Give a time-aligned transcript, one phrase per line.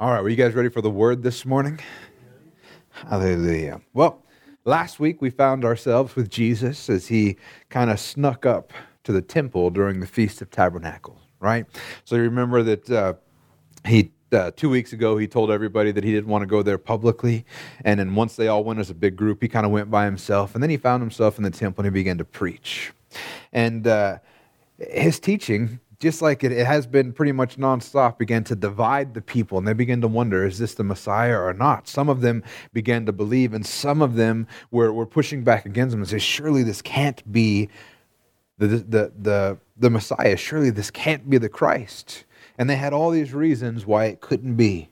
[0.00, 1.78] All right, were you guys ready for the word this morning?
[2.90, 3.80] Hallelujah.
[3.92, 4.24] Well,
[4.64, 7.36] last week we found ourselves with Jesus as he
[7.68, 8.72] kind of snuck up
[9.04, 11.64] to the temple during the Feast of Tabernacles, right?
[12.04, 13.14] So you remember that uh,
[13.86, 16.76] he uh, two weeks ago he told everybody that he didn't want to go there
[16.76, 17.44] publicly
[17.84, 20.06] and then once they all went as a big group he kind of went by
[20.06, 22.92] himself and then he found himself in the temple and he began to preach
[23.52, 24.18] and uh,
[24.76, 29.20] his teaching just like it, it has been pretty much nonstop, began to divide the
[29.20, 29.58] people.
[29.58, 31.88] And they began to wonder, is this the Messiah or not?
[31.88, 32.42] Some of them
[32.72, 36.18] began to believe, and some of them were, were pushing back against him and say,
[36.18, 37.68] surely this can't be
[38.58, 40.36] the, the, the, the Messiah.
[40.36, 42.24] Surely this can't be the Christ.
[42.58, 44.90] And they had all these reasons why it couldn't be.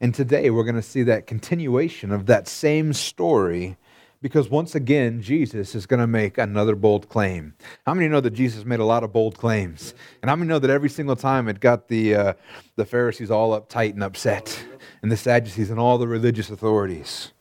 [0.00, 3.76] And today we're going to see that continuation of that same story
[4.20, 7.54] because once again, Jesus is going to make another bold claim.
[7.86, 9.94] How many know that Jesus made a lot of bold claims?
[10.22, 12.32] And how many know that every single time it got the, uh,
[12.76, 14.64] the Pharisees all uptight and upset,
[15.02, 17.32] and the Sadducees and all the religious authorities?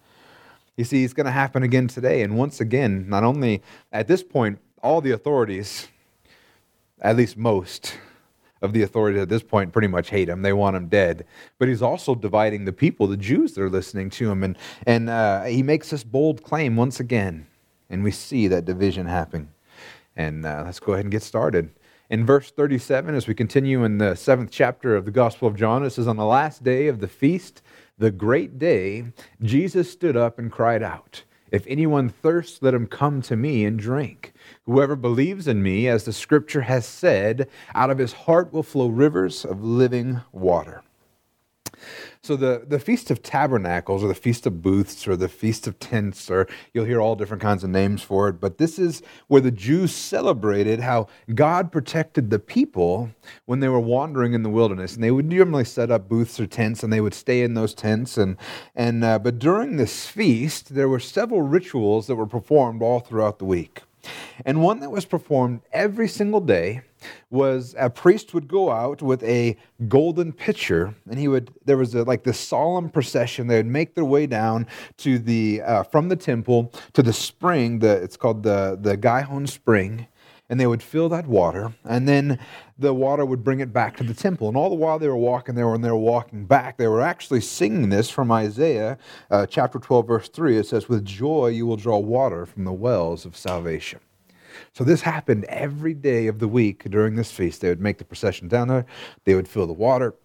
[0.75, 2.22] You see, it's going to happen again today.
[2.22, 5.88] And once again, not only at this point, all the authorities,
[7.02, 7.97] at least most,
[8.61, 10.41] of the authorities at this point pretty much hate him.
[10.41, 11.25] They want him dead.
[11.59, 14.44] But he's also dividing the people, the Jews that are listening to him.
[14.44, 17.47] And, and uh, he makes this bold claim once again.
[17.89, 19.50] And we see that division happen.
[20.16, 21.69] And uh, let's go ahead and get started.
[22.09, 25.83] In verse 37, as we continue in the seventh chapter of the Gospel of John,
[25.83, 27.61] it says, On the last day of the feast,
[27.97, 29.05] the great day,
[29.41, 31.23] Jesus stood up and cried out.
[31.52, 34.33] If anyone thirsts, let him come to me and drink.
[34.68, 38.90] Whoever believes in me, as the scripture has said, out of his heart will flow
[38.90, 40.84] rivers of living water.
[42.22, 45.80] So the, the Feast of Tabernacles or the Feast of Booths or the Feast of
[45.80, 49.40] Tents, or you'll hear all different kinds of names for it, but this is where
[49.40, 53.12] the Jews celebrated how God protected the people
[53.46, 54.96] when they were wandering in the wilderness.
[54.96, 57.74] And they would normally set up booths or tents and they would stay in those
[57.74, 58.18] tents.
[58.18, 58.36] And,
[58.76, 63.40] and, uh, but during this feast, there were several rituals that were performed all throughout
[63.40, 63.84] the week.
[64.45, 66.81] And one that was performed every single day
[67.29, 69.56] was a priest would go out with a
[69.88, 73.47] golden pitcher and he would there was a, like this solemn procession.
[73.47, 74.67] They would make their way down
[74.97, 79.47] to the uh, from the temple to the spring the it's called the the Gihon
[79.47, 80.07] spring
[80.50, 82.40] and they would fill that water and then
[82.80, 85.18] the water would bring it back to the temple and all the while they were
[85.18, 88.97] walking there when they were walking back they were actually singing this from isaiah
[89.30, 92.74] uh, chapter 12 verse 3 it says with joy you will draw water from the
[92.74, 94.00] wells of salvation
[94.74, 97.62] so this happened every day of the week during this feast.
[97.62, 98.85] They would make the procession down there,
[99.24, 100.16] they would fill the water,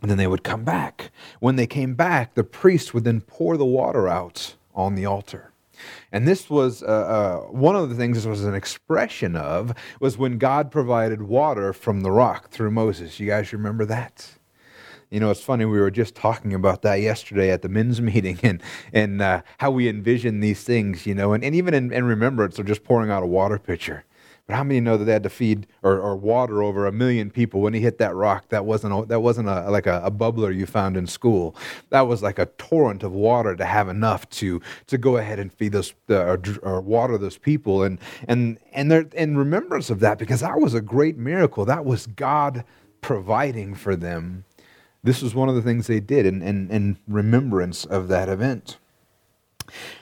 [0.00, 1.10] and then they would come back.
[1.40, 5.47] When they came back, the priest would then pour the water out on the altar.
[6.12, 10.18] And this was uh, uh, one of the things this was an expression of was
[10.18, 13.20] when God provided water from the rock through Moses.
[13.20, 14.38] You guys remember that?
[15.10, 18.38] You know, it's funny, we were just talking about that yesterday at the men's meeting
[18.42, 18.62] and,
[18.92, 22.58] and uh, how we envision these things, you know, and, and even in, in remembrance
[22.58, 24.04] of just pouring out a water pitcher.
[24.48, 27.30] But how many know that they had to feed or, or water over a million
[27.30, 28.48] people when he hit that rock?
[28.48, 31.54] That wasn't a, that wasn't a, like a, a, bubbler you found in school.
[31.90, 35.52] That was like a torrent of water to have enough to to go ahead and
[35.52, 37.84] feed those uh, or, or, water those people.
[37.84, 41.64] And and and there in remembrance of that, because that was a great miracle.
[41.64, 42.64] That was God
[43.00, 44.44] providing for them
[45.02, 48.78] this was one of the things they did in, in, in remembrance of that event.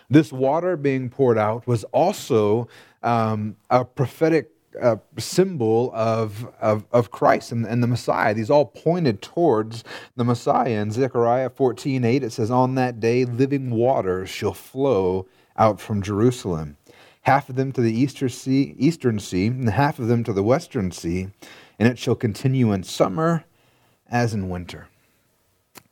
[0.09, 2.69] This water being poured out was also
[3.03, 4.51] um, a prophetic
[4.81, 8.35] uh, symbol of, of, of Christ and, and, the Messiah.
[8.35, 9.85] These all pointed towards
[10.17, 10.81] the Messiah.
[10.81, 16.03] In Zechariah 14 8, it says, On that day, living waters shall flow out from
[16.03, 16.77] Jerusalem,
[17.23, 20.43] half of them to the eastern sea, eastern sea, and half of them to the
[20.43, 21.29] western sea,
[21.79, 23.45] and it shall continue in summer
[24.11, 24.89] as in winter.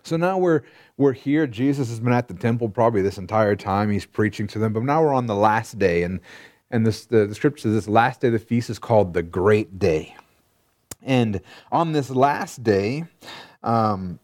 [0.04, 0.60] So now we're
[0.98, 1.46] we're here.
[1.46, 3.90] Jesus has been at the temple probably this entire time.
[3.90, 6.20] He's preaching to them, but now we're on the last day, and
[6.70, 9.22] and this the, the scripture says this last day of the feast is called the
[9.22, 10.14] Great Day.
[11.02, 11.40] And
[11.72, 13.04] on this last day,
[13.62, 14.18] um,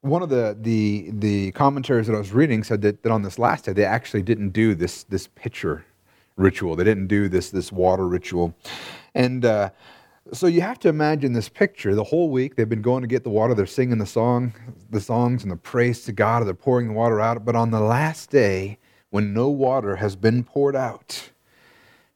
[0.00, 3.38] one of the, the the commentaries that I was reading said that, that on this
[3.38, 5.84] last day they actually didn't do this this pitcher
[6.36, 6.74] ritual.
[6.74, 8.54] They didn't do this this water ritual,
[9.14, 9.70] and uh,
[10.32, 11.94] so you have to imagine this picture.
[11.94, 13.54] The whole week they've been going to get the water.
[13.54, 14.54] They're singing the song,
[14.90, 16.46] the songs and the praise to God.
[16.46, 17.44] They're pouring the water out.
[17.44, 18.78] But on the last day,
[19.10, 21.30] when no water has been poured out,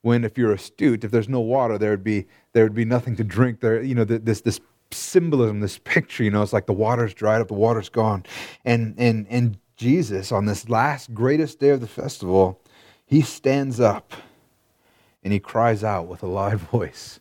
[0.03, 3.15] when if you're astute, if there's no water, there would be there would be nothing
[3.17, 3.61] to drink.
[3.61, 4.61] There, you know, this this
[4.91, 6.25] symbolism, this picture.
[6.25, 8.25] You know, it's like the water's dried up, the water's gone,
[8.65, 12.61] and and and Jesus on this last greatest day of the festival,
[13.07, 14.13] he stands up
[15.23, 17.21] and he cries out with a loud voice.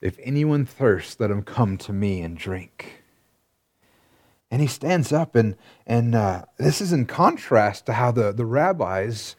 [0.00, 3.02] If anyone thirsts, let him come to me and drink.
[4.50, 5.56] And he stands up, and,
[5.86, 9.34] and uh, this is in contrast to how the, the rabbis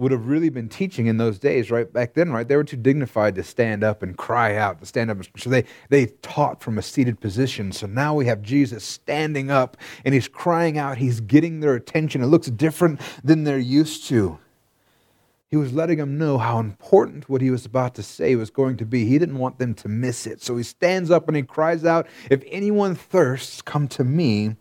[0.00, 1.92] would have really been teaching in those days, right?
[1.92, 2.48] Back then, right?
[2.48, 5.18] They were too dignified to stand up and cry out, to stand up.
[5.36, 7.70] So they, they taught from a seated position.
[7.70, 10.96] So now we have Jesus standing up and he's crying out.
[10.96, 12.22] He's getting their attention.
[12.22, 14.38] It looks different than they're used to.
[15.50, 18.76] He was letting them know how important what he was about to say was going
[18.76, 19.04] to be.
[19.04, 20.40] He didn't want them to miss it.
[20.40, 24.54] So he stands up and he cries out, If anyone thirsts, come to me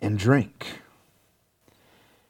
[0.00, 0.66] and drink.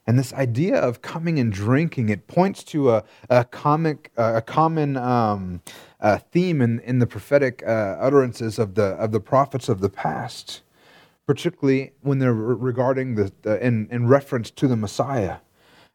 [0.06, 4.99] And this idea of coming and drinking, it points to a, a, comic, a common
[4.99, 5.62] um,
[6.31, 10.62] theme in, in the prophetic uh, utterances of the, of the prophets of the past,
[11.26, 15.38] particularly when they're regarding the, the in, in reference to the Messiah.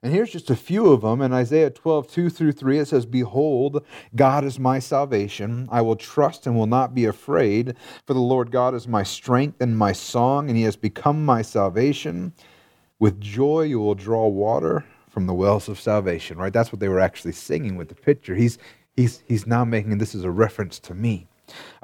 [0.03, 1.21] And here's just a few of them.
[1.21, 5.69] In Isaiah 12, 2 through 3, it says, Behold, God is my salvation.
[5.71, 9.61] I will trust and will not be afraid, for the Lord God is my strength
[9.61, 12.33] and my song, and he has become my salvation.
[12.99, 16.51] With joy you will draw water from the wells of salvation, right?
[16.51, 18.35] That's what they were actually singing with the picture.
[18.35, 18.57] He's,
[18.97, 21.27] he's, he's now making this is a reference to me.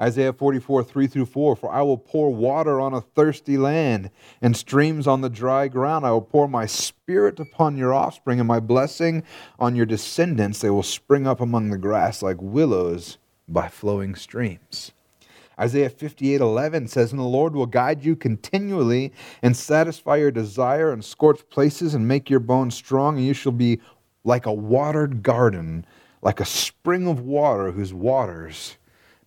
[0.00, 4.56] Isaiah 44, 3 through 4 For I will pour water on a thirsty land and
[4.56, 6.06] streams on the dry ground.
[6.06, 9.22] I will pour my spirit upon your offspring and my blessing
[9.58, 10.60] on your descendants.
[10.60, 13.18] They will spring up among the grass like willows
[13.48, 14.92] by flowing streams.
[15.60, 19.12] Isaiah 58 11 says, And the Lord will guide you continually
[19.42, 23.52] and satisfy your desire and scorch places and make your bones strong, and you shall
[23.52, 23.78] be
[24.24, 25.84] like a watered garden,
[26.22, 28.78] like a spring of water whose waters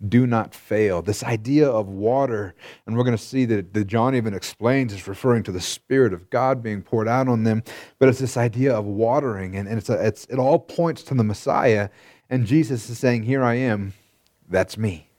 [0.08, 1.02] do not fail.
[1.02, 2.56] This idea of water,
[2.86, 6.14] and we're going to see that, that John even explains, is referring to the Spirit
[6.14, 7.64] of God being poured out on them.
[8.00, 11.14] But it's this idea of watering, and, and it's, a, it's it all points to
[11.14, 11.90] the Messiah.
[12.30, 13.94] And Jesus is saying, Here I am,
[14.50, 15.10] that's me.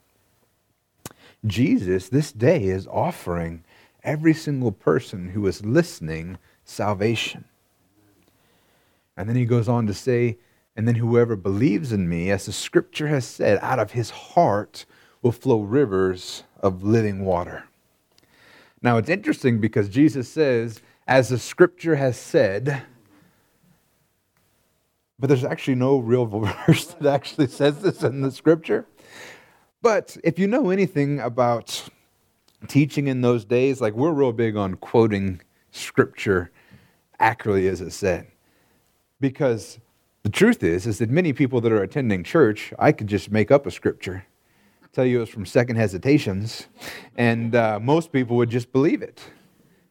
[1.45, 3.63] Jesus this day is offering
[4.03, 7.45] every single person who is listening salvation.
[9.17, 10.37] And then he goes on to say,
[10.75, 14.85] and then whoever believes in me, as the scripture has said, out of his heart
[15.21, 17.63] will flow rivers of living water.
[18.81, 22.83] Now it's interesting because Jesus says, as the scripture has said,
[25.17, 26.25] but there's actually no real
[26.67, 28.85] verse that actually says this in the scripture.
[29.81, 31.89] But if you know anything about
[32.67, 35.41] teaching in those days, like we're real big on quoting
[35.71, 36.51] scripture
[37.19, 38.27] accurately as it said.
[39.19, 39.79] Because
[40.25, 43.51] the truth is, is that many people that are attending church, I could just make
[43.51, 44.25] up a scripture,
[44.91, 46.65] tell you it was from Second Hesitations,
[47.15, 49.21] and uh, most people would just believe it.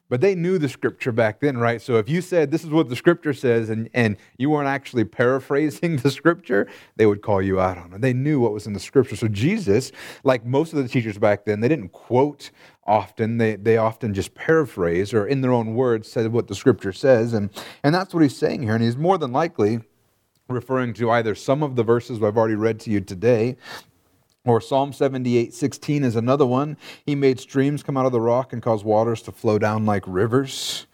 [0.09, 1.81] But they knew the scripture back then, right?
[1.81, 5.05] So if you said this is what the scripture says and, and you weren't actually
[5.05, 6.67] paraphrasing the scripture,
[6.97, 8.01] they would call you out on it.
[8.01, 9.15] They knew what was in the scripture.
[9.15, 9.93] So Jesus,
[10.25, 12.51] like most of the teachers back then, they didn't quote
[12.85, 13.39] often.
[13.39, 17.35] They, they often just paraphrase or in their own words said what the scripture says.
[17.35, 17.51] And,
[17.85, 18.75] and that's what he's saying here.
[18.75, 19.79] And he's more than likely
[20.49, 23.57] referring to either some of the verses I've already read to you today
[24.45, 26.77] or Psalm 78 16 is another one.
[27.07, 30.05] He made streams come out of the rock and caused waters to flow down like
[30.07, 30.87] rivers.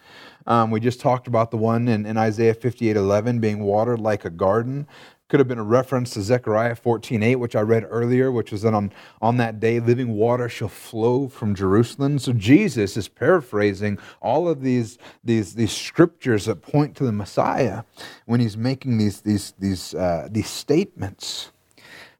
[0.46, 4.24] Um, we just talked about the one in, in Isaiah 58 11 being watered like
[4.24, 4.86] a garden.
[5.28, 8.62] Could have been a reference to Zechariah 14 8, which I read earlier, which was
[8.62, 8.92] that on,
[9.22, 12.18] on that day, living water shall flow from Jerusalem.
[12.18, 17.84] So Jesus is paraphrasing all of these, these, these scriptures that point to the Messiah
[18.26, 21.52] when he's making these, these, these, uh, these statements.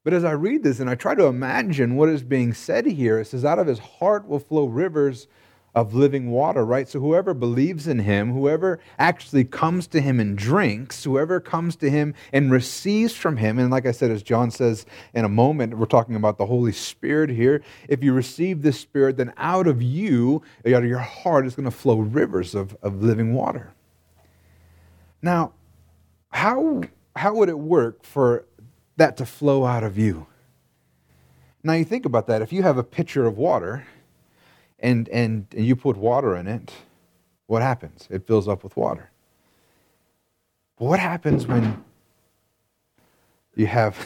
[0.05, 3.19] But as I read this and I try to imagine what is being said here,
[3.19, 5.27] it says, out of his heart will flow rivers
[5.75, 6.89] of living water, right?
[6.89, 11.91] So whoever believes in him, whoever actually comes to him and drinks, whoever comes to
[11.91, 15.79] him and receives from him, and like I said, as John says in a moment,
[15.79, 17.63] we're talking about the Holy Spirit here.
[17.89, 21.65] If you receive this Spirit, then out of you, out of your heart, is going
[21.65, 23.73] to flow rivers of, of living water.
[25.23, 25.53] Now,
[26.31, 26.83] how,
[27.15, 28.47] how would it work for
[29.01, 30.27] that to flow out of you.
[31.65, 32.43] Now you think about that.
[32.43, 33.87] If you have a pitcher of water
[34.81, 36.73] and, and, and you put water in it,
[37.47, 38.07] what happens?
[38.11, 39.11] It fills up with water.
[40.79, 41.83] But what happens when
[43.55, 43.97] you have.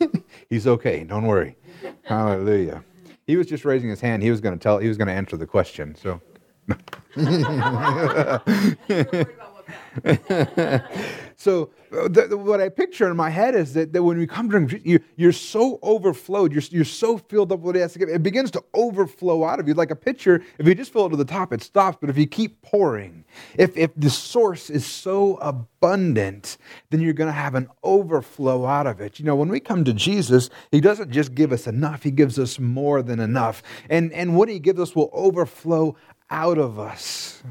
[0.50, 1.56] He's okay, don't worry.
[2.02, 2.84] Hallelujah.
[3.26, 4.22] He was just raising his hand.
[4.22, 5.94] He was going to tell, he was going to answer the question.
[5.94, 6.20] So.
[11.48, 14.50] so uh, the, what I picture in my head is that, that when we come
[14.50, 17.98] to you, you're so overflowed, you're, you're so filled up with what He has to
[17.98, 18.10] give.
[18.10, 19.72] It begins to overflow out of you.
[19.72, 21.96] Like a pitcher, if you just fill it to the top, it stops.
[21.98, 23.24] But if you keep pouring,
[23.56, 26.58] if, if the source is so abundant,
[26.90, 29.18] then you're going to have an overflow out of it.
[29.18, 32.38] You know, when we come to Jesus, He doesn't just give us enough, He gives
[32.38, 33.62] us more than enough.
[33.88, 35.96] And, and what He gives us will overflow
[36.28, 37.42] out of us.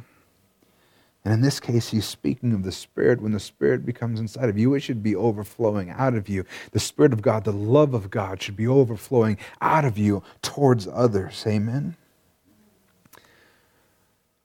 [1.27, 3.19] And in this case, he's speaking of the Spirit.
[3.19, 6.45] When the Spirit becomes inside of you, it should be overflowing out of you.
[6.71, 10.87] The Spirit of God, the love of God, should be overflowing out of you towards
[10.87, 11.43] others.
[11.45, 11.97] Amen.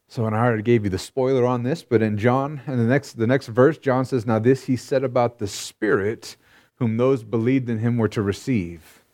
[0.09, 2.85] So, and I already gave you the spoiler on this, but in John, in the
[2.85, 6.37] next, the next verse, John says, Now this he said about the Spirit,
[6.81, 9.05] whom those believed in him were to receive.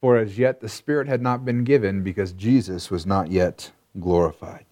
[0.00, 3.70] For as yet the Spirit had not been given because Jesus was not yet
[4.00, 4.64] glorified.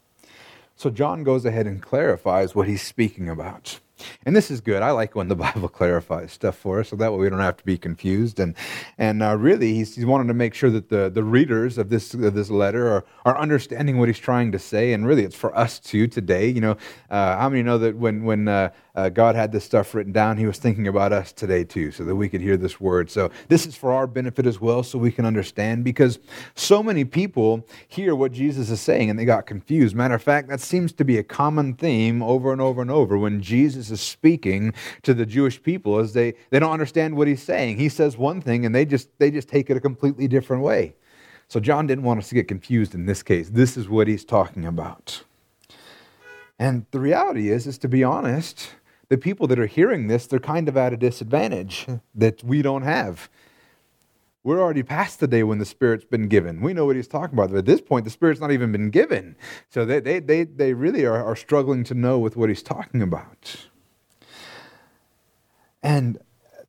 [0.78, 3.80] So John goes ahead and clarifies what he's speaking about.
[4.25, 4.80] And this is good.
[4.80, 7.56] I like when the Bible clarifies stuff for us, so that way we don't have
[7.56, 8.38] to be confused.
[8.38, 8.54] And
[8.97, 12.14] and uh, really, he's, he's wanting to make sure that the, the readers of this
[12.14, 14.92] of this letter are, are understanding what he's trying to say.
[14.92, 16.49] And really, it's for us too today.
[16.49, 16.76] You know,
[17.11, 20.38] uh, how many know that when when uh, uh, God had this stuff written down,
[20.38, 23.09] He was thinking about us today too, so that we could hear this word.
[23.09, 25.85] So this is for our benefit as well, so we can understand.
[25.85, 26.19] Because
[26.57, 29.95] so many people hear what Jesus is saying and they got confused.
[29.95, 33.17] Matter of fact, that seems to be a common theme over and over and over
[33.17, 34.75] when Jesus is speaking
[35.05, 37.78] to the Jewish people as they, they don't understand what he's saying.
[37.78, 40.97] He says one thing and they just, they just take it a completely different way.
[41.47, 43.49] So John didn't want us to get confused in this case.
[43.49, 45.23] This is what he's talking about.
[46.59, 48.71] And the reality is, is to be honest,
[49.08, 51.96] the people that are hearing this, they're kind of at a disadvantage hmm.
[52.14, 53.28] that we don't have.
[54.44, 56.60] We're already past the day when the Spirit's been given.
[56.60, 57.50] We know what he's talking about.
[57.50, 59.36] But at this point, the Spirit's not even been given.
[59.68, 63.02] So they, they, they, they really are, are struggling to know with what he's talking
[63.02, 63.66] about.
[65.82, 66.18] And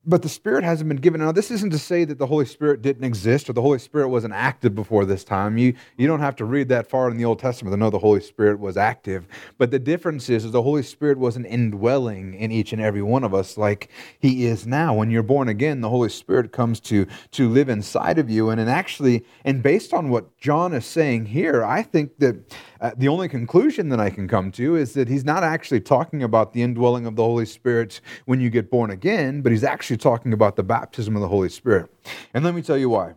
[0.05, 1.19] but the Spirit hasn't been given.
[1.19, 4.07] Now, this isn't to say that the Holy Spirit didn't exist or the Holy Spirit
[4.07, 5.57] wasn't active before this time.
[5.57, 7.99] You, you don't have to read that far in the Old Testament to know the
[7.99, 9.27] Holy Spirit was active.
[9.57, 13.25] But the difference is, is the Holy Spirit wasn't indwelling in each and every one
[13.25, 13.89] of us like
[14.19, 14.93] He is now.
[14.95, 18.49] When you're born again, the Holy Spirit comes to, to live inside of you.
[18.49, 22.91] And, and actually, and based on what John is saying here, I think that uh,
[22.95, 26.53] the only conclusion that I can come to is that he's not actually talking about
[26.53, 30.33] the indwelling of the Holy Spirit when you get born again, but he's actually talking
[30.33, 31.91] about the baptism of the Holy Spirit.
[32.33, 33.13] And let me tell you why.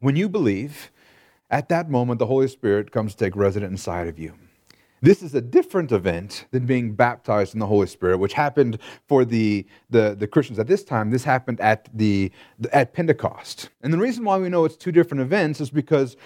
[0.00, 0.90] When you believe,
[1.50, 4.34] at that moment, the Holy Spirit comes to take residence inside of you.
[5.02, 9.24] This is a different event than being baptized in the Holy Spirit, which happened for
[9.24, 11.10] the, the, the, Christians at this time.
[11.10, 12.30] This happened at, the,
[12.72, 13.70] at Pentecost.
[13.82, 16.16] And the reason why we know it's two different events is because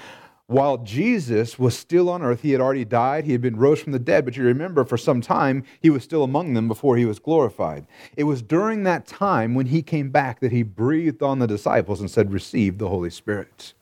[0.49, 3.93] while Jesus was still on earth, he had already died, he had been rose from
[3.93, 7.05] the dead, but you remember for some time he was still among them before he
[7.05, 7.87] was glorified.
[8.17, 12.00] It was during that time when he came back that he breathed on the disciples
[12.00, 13.75] and said, Receive the Holy Spirit.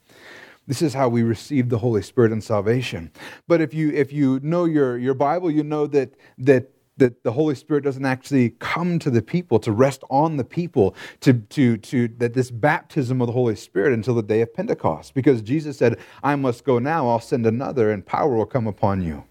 [0.67, 3.11] This is how we receive the Holy Spirit in salvation.
[3.47, 7.33] But if you if you know your, your Bible, you know that that that the
[7.33, 11.77] Holy Spirit doesn't actually come to the people, to rest on the people, to, to,
[11.77, 15.15] to that this baptism of the Holy Spirit until the day of Pentecost.
[15.15, 19.03] Because Jesus said, I must go now, I'll send another, and power will come upon
[19.03, 19.25] you.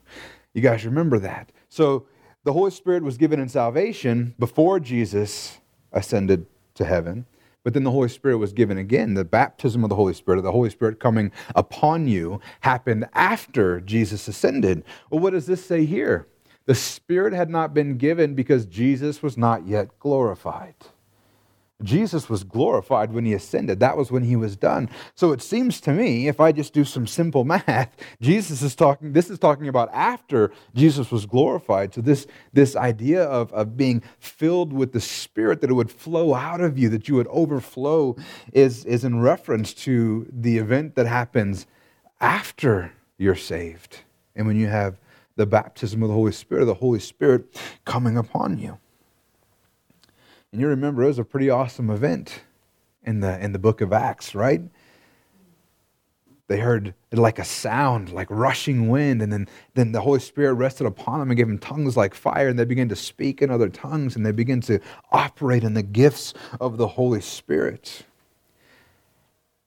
[0.54, 1.52] You guys remember that.
[1.70, 2.06] So
[2.44, 5.60] the Holy Spirit was given in salvation before Jesus
[5.92, 7.26] ascended to heaven.
[7.64, 9.14] But then the Holy Spirit was given again.
[9.14, 14.28] The baptism of the Holy Spirit, the Holy Spirit coming upon you, happened after Jesus
[14.28, 14.84] ascended.
[15.10, 16.28] Well, what does this say here?
[16.66, 20.76] The Spirit had not been given because Jesus was not yet glorified.
[21.84, 23.80] Jesus was glorified when he ascended.
[23.80, 24.90] That was when he was done.
[25.16, 29.14] So it seems to me, if I just do some simple math, Jesus is talking,
[29.14, 31.94] this is talking about after Jesus was glorified.
[31.94, 36.34] So this, this idea of, of being filled with the Spirit, that it would flow
[36.34, 38.16] out of you, that you would overflow,
[38.54, 41.68] is, is in reference to the event that happens
[42.22, 44.00] after you're saved.
[44.36, 44.98] And when you have
[45.36, 48.78] the baptism of the Holy Spirit, the Holy Spirit coming upon you.
[50.52, 52.44] And you remember it was a pretty awesome event
[53.04, 54.62] in the in the book of Acts, right?
[56.48, 60.86] They heard like a sound, like rushing wind, and then, then the Holy Spirit rested
[60.86, 63.70] upon them and gave them tongues like fire, and they began to speak in other
[63.70, 64.80] tongues, and they began to
[65.12, 68.04] operate in the gifts of the Holy Spirit.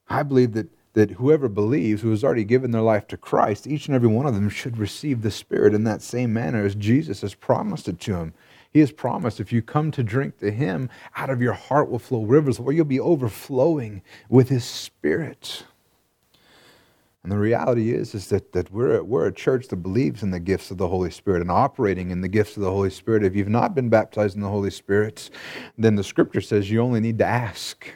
[0.09, 3.87] I believe that that whoever believes, who has already given their life to Christ, each
[3.87, 7.21] and every one of them should receive the Spirit in that same manner as Jesus
[7.21, 8.33] has promised it to him.
[8.73, 11.99] He has promised if you come to drink to Him, out of your heart will
[11.99, 15.65] flow rivers, or you'll be overflowing with His Spirit.
[17.23, 20.41] And the reality is, is that, that we're, we're a church that believes in the
[20.41, 23.25] gifts of the Holy Spirit and operating in the gifts of the Holy Spirit.
[23.25, 25.29] If you've not been baptized in the Holy Spirit,
[25.77, 27.91] then the scripture says you only need to ask.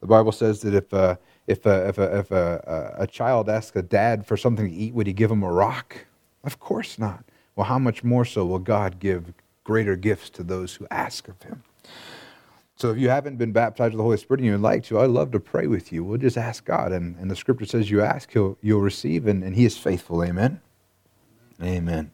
[0.00, 3.76] The Bible says that if, uh, if, a, if, a, if a, a child asks
[3.76, 6.06] a dad for something to eat, would he give him a rock?
[6.42, 7.24] Of course not.
[7.56, 9.32] Well, how much more so will God give
[9.62, 11.62] greater gifts to those who ask of him?
[12.76, 15.10] So if you haven't been baptized with the Holy Spirit and you'd like to, I'd
[15.10, 16.02] love to pray with you.
[16.02, 16.92] We'll just ask God.
[16.92, 20.24] And, and the scripture says you ask, he'll, you'll receive, and, and He is faithful.
[20.24, 20.60] Amen.
[21.62, 22.12] Amen.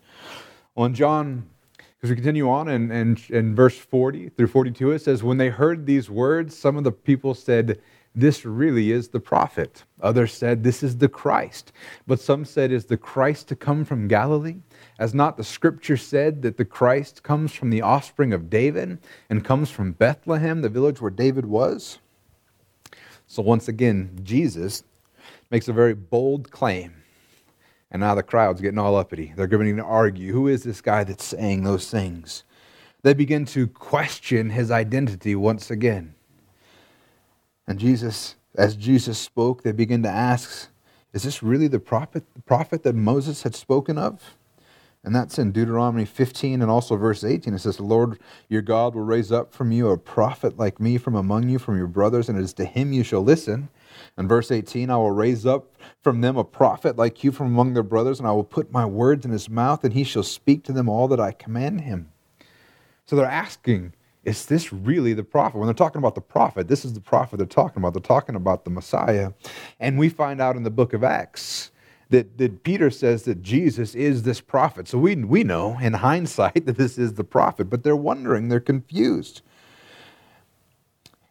[0.75, 1.49] Well, in John,
[1.97, 5.49] because we continue on in, in, in verse 40 through 42, it says, When they
[5.49, 7.81] heard these words, some of the people said,
[8.15, 9.85] This really is the prophet.
[10.03, 11.73] Others said, This is the Christ.
[12.07, 14.57] But some said, Is the Christ to come from Galilee?
[14.99, 18.99] As not the scripture said that the Christ comes from the offspring of David
[19.29, 21.99] and comes from Bethlehem, the village where David was?
[23.29, 24.83] So once again, Jesus
[25.51, 26.95] makes a very bold claim.
[27.93, 29.33] And now the crowd's getting all uppity.
[29.37, 32.43] They're beginning to argue who is this guy that's saying those things?
[33.03, 36.15] They begin to question his identity once again.
[37.71, 40.71] And Jesus, as Jesus spoke, they begin to ask,
[41.13, 44.35] Is this really the prophet, the prophet that Moses had spoken of?
[45.05, 47.55] And that's in Deuteronomy 15 and also verse 18.
[47.55, 50.99] It says, The Lord your God will raise up from you a prophet like me
[50.99, 53.69] from among you, from your brothers, and it is to him you shall listen.
[54.17, 57.75] And verse 18, I will raise up from them a prophet like you from among
[57.75, 60.65] their brothers, and I will put my words in his mouth, and he shall speak
[60.65, 62.11] to them all that I command him.
[63.07, 63.93] So they're asking,
[64.25, 65.59] is this really the prophet?
[65.59, 67.95] When they're talking about the prophet, this is the prophet they're talking about.
[67.95, 69.33] They're talking about the Messiah.
[69.79, 71.71] And we find out in the book of Acts
[72.11, 74.89] that, that Peter says that Jesus is this prophet.
[74.89, 78.61] So we, we know in hindsight that this is the prophet, but they're wondering, they're
[78.61, 79.43] confused.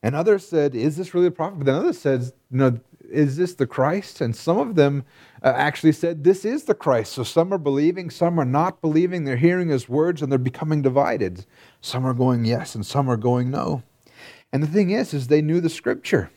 [0.01, 1.57] And others said, Is this really the prophet?
[1.57, 2.79] But then others said, No,
[3.09, 4.21] is this the Christ?
[4.21, 5.03] And some of them
[5.43, 7.13] uh, actually said, This is the Christ.
[7.13, 9.23] So some are believing, some are not believing.
[9.23, 11.45] They're hearing his words and they're becoming divided.
[11.81, 13.83] Some are going yes and some are going no.
[14.51, 16.31] And the thing is, is they knew the scripture.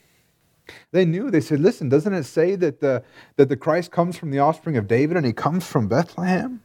[0.92, 3.02] They knew, they said, listen, doesn't it say that the,
[3.37, 6.62] that the Christ comes from the offspring of David and he comes from Bethlehem?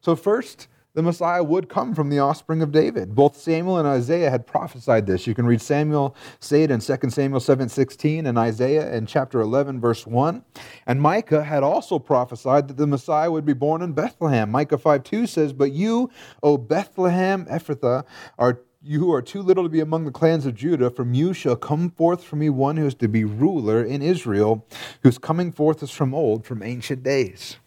[0.00, 3.14] So, first, the Messiah would come from the offspring of David.
[3.14, 5.26] Both Samuel and Isaiah had prophesied this.
[5.26, 9.80] You can read Samuel say it in 2 Samuel 7:16 and Isaiah in chapter 11
[9.80, 10.44] verse 1.
[10.86, 14.50] And Micah had also prophesied that the Messiah would be born in Bethlehem.
[14.50, 16.10] Micah 5:2 says, "But you,
[16.42, 18.04] O Bethlehem Ephrathah,
[18.38, 21.32] are you who are too little to be among the clans of Judah, from you
[21.32, 24.66] shall come forth from me one who is to be ruler in Israel,
[25.04, 27.58] whose coming forth is from old, from ancient days.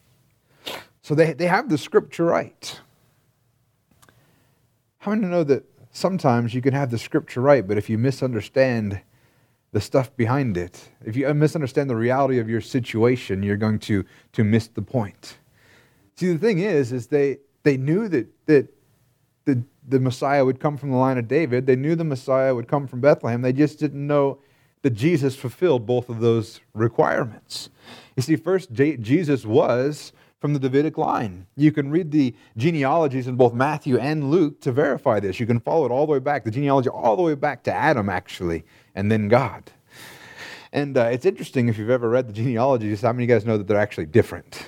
[1.00, 2.80] So they, they have the scripture right.
[5.06, 9.00] How many know that sometimes you can have the scripture right, but if you misunderstand
[9.70, 13.78] the stuff behind it, if you uh, misunderstand the reality of your situation, you're going
[13.78, 15.38] to, to miss the point.
[16.16, 18.66] See, the thing is, is they, they knew that, that
[19.44, 21.66] the, the Messiah would come from the line of David.
[21.66, 23.42] They knew the Messiah would come from Bethlehem.
[23.42, 24.40] They just didn't know
[24.82, 27.70] that Jesus fulfilled both of those requirements.
[28.16, 31.46] You see, first, Jesus was from the Davidic line.
[31.56, 35.40] You can read the genealogies in both Matthew and Luke to verify this.
[35.40, 37.72] You can follow it all the way back, the genealogy all the way back to
[37.72, 39.70] Adam, actually, and then God.
[40.72, 43.46] And uh, it's interesting if you've ever read the genealogies, how many of you guys
[43.46, 44.66] know that they're actually different?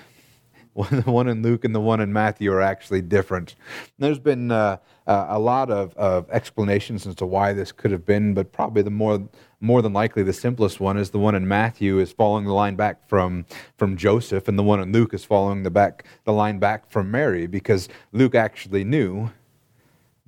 [0.91, 3.57] the one in Luke and the one in Matthew are actually different.
[3.99, 8.07] There's been uh, uh, a lot of, of explanations as to why this could have
[8.07, 9.29] been, but probably the more
[9.61, 12.77] more than likely the simplest one is the one in Matthew is following the line
[12.77, 13.45] back from
[13.77, 17.11] from Joseph, and the one in Luke is following the back the line back from
[17.11, 19.31] Mary, because Luke actually knew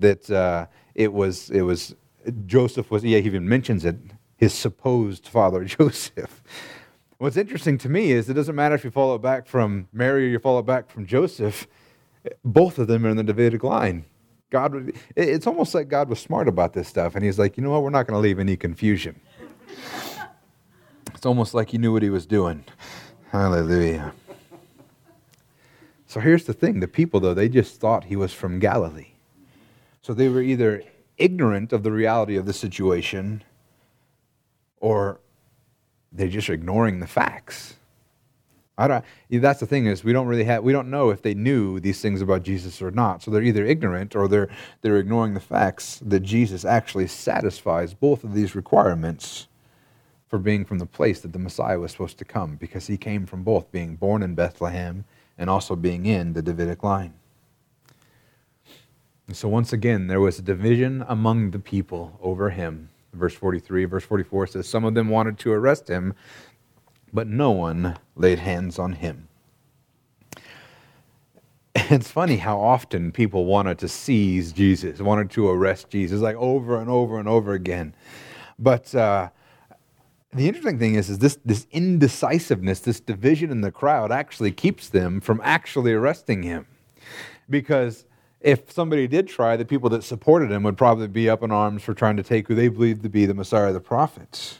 [0.00, 1.94] that uh, it was it was
[2.46, 3.96] Joseph was yeah he even mentions it
[4.36, 6.42] his supposed father Joseph.
[7.20, 10.24] What's interesting to me is it doesn't matter if you follow it back from Mary
[10.24, 11.68] or you follow it back from Joseph,
[12.42, 14.06] both of them are in the Davidic line.
[14.48, 17.72] God, it's almost like God was smart about this stuff, and He's like, you know
[17.72, 19.20] what, we're not going to leave any confusion.
[21.14, 22.64] It's almost like He knew what He was doing.
[23.30, 24.14] Hallelujah.
[26.06, 29.08] So here's the thing the people, though, they just thought He was from Galilee.
[30.00, 30.84] So they were either
[31.18, 33.44] ignorant of the reality of the situation
[34.78, 35.20] or
[36.12, 37.76] they're just ignoring the facts.
[38.78, 41.34] I don't, that's the thing is we don't really have we don't know if they
[41.34, 43.22] knew these things about Jesus or not.
[43.22, 44.48] So they're either ignorant or they're
[44.80, 49.48] they're ignoring the facts that Jesus actually satisfies both of these requirements
[50.28, 53.26] for being from the place that the Messiah was supposed to come because he came
[53.26, 55.04] from both being born in Bethlehem
[55.36, 57.12] and also being in the Davidic line.
[59.26, 63.84] And so once again there was a division among the people over him verse 43.
[63.84, 66.14] Verse 44 says, Some of them wanted to arrest him,
[67.12, 69.28] but no one laid hands on him.
[71.74, 76.80] It's funny how often people wanted to seize Jesus, wanted to arrest Jesus, like over
[76.80, 77.94] and over and over again.
[78.58, 79.30] But uh,
[80.32, 84.88] the interesting thing is, is this, this indecisiveness, this division in the crowd actually keeps
[84.88, 86.66] them from actually arresting him.
[87.48, 88.04] Because
[88.40, 91.82] if somebody did try, the people that supported him would probably be up in arms
[91.82, 94.58] for trying to take who they believed to be the Messiah, the prophets.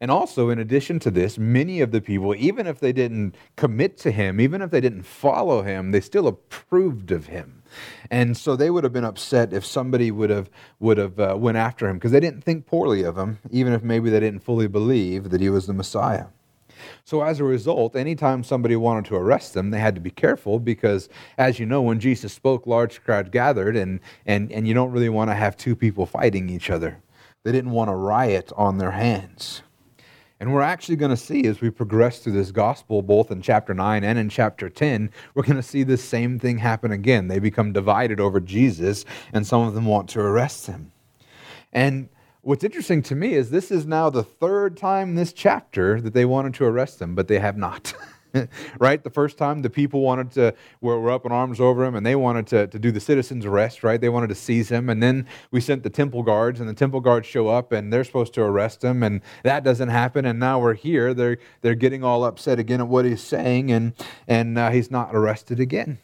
[0.00, 3.98] And also, in addition to this, many of the people, even if they didn't commit
[3.98, 7.62] to him, even if they didn't follow him, they still approved of him.
[8.10, 11.56] And so they would have been upset if somebody would have would have uh, went
[11.56, 14.66] after him because they didn't think poorly of him, even if maybe they didn't fully
[14.66, 16.26] believe that he was the Messiah.
[17.04, 20.58] So, as a result, anytime somebody wanted to arrest them, they had to be careful
[20.58, 24.92] because, as you know, when Jesus spoke, large crowd gathered, and, and, and you don't
[24.92, 27.02] really want to have two people fighting each other.
[27.42, 29.62] They didn't want a riot on their hands.
[30.40, 33.74] And we're actually going to see as we progress through this gospel, both in chapter
[33.74, 37.28] 9 and in chapter 10, we're going to see this same thing happen again.
[37.28, 40.92] They become divided over Jesus, and some of them want to arrest him.
[41.74, 42.08] And
[42.42, 46.24] What's interesting to me is this is now the third time this chapter that they
[46.24, 47.92] wanted to arrest him, but they have not.
[48.78, 49.04] right?
[49.04, 52.06] The first time the people wanted to, were, were up in arms over him and
[52.06, 54.00] they wanted to, to do the citizen's arrest, right?
[54.00, 54.88] They wanted to seize him.
[54.88, 58.04] And then we sent the temple guards and the temple guards show up and they're
[58.04, 60.24] supposed to arrest him and that doesn't happen.
[60.24, 61.12] And now we're here.
[61.12, 63.92] They're, they're getting all upset again at what he's saying and,
[64.26, 65.98] and uh, he's not arrested again.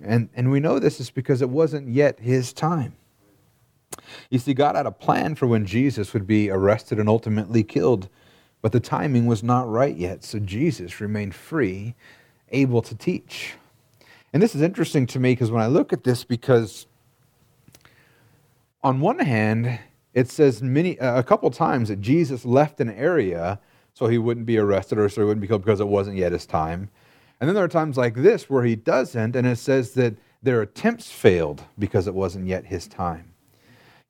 [0.00, 2.94] And, and we know this is because it wasn't yet his time.
[4.30, 8.08] You see, God had a plan for when Jesus would be arrested and ultimately killed,
[8.62, 11.94] but the timing was not right yet, so Jesus remained free,
[12.50, 13.54] able to teach.
[14.32, 16.86] And this is interesting to me because when I look at this, because
[18.82, 19.80] on one hand,
[20.14, 23.58] it says many a couple times that Jesus left an area
[23.94, 26.32] so he wouldn't be arrested or so he wouldn't be killed because it wasn't yet
[26.32, 26.88] his time.
[27.40, 30.62] And then there are times like this where he doesn't, and it says that their
[30.62, 33.30] attempts failed because it wasn't yet his time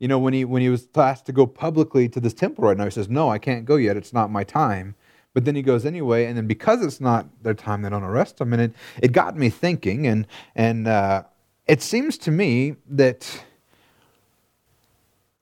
[0.01, 2.77] you know, when he, when he was asked to go publicly to this temple right
[2.77, 3.97] now, he says, No, I can't go yet.
[3.97, 4.97] It's not my time.
[5.33, 8.41] But then he goes anyway, and then because it's not their time, they don't arrest
[8.41, 8.53] him.
[8.53, 11.23] And it, it got me thinking, and, and uh,
[11.69, 13.45] it seems to me that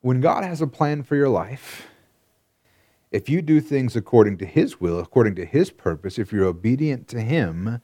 [0.03, 1.87] when God has a plan for your life,
[3.11, 7.09] if you do things according to His will, according to His purpose, if you're obedient
[7.09, 7.81] to Him,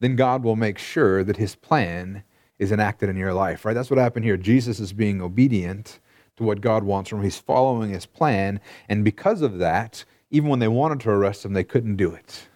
[0.00, 2.22] then God will make sure that His plan
[2.58, 3.74] is enacted in your life, right?
[3.74, 4.38] That's what happened here.
[4.38, 6.00] Jesus is being obedient
[6.36, 7.24] to what God wants from him.
[7.24, 8.60] He's following his plan.
[8.88, 12.48] And because of that, even when they wanted to arrest him, they couldn't do it.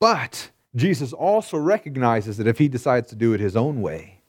[0.00, 4.20] But Jesus also recognizes that if he decides to do it his own way,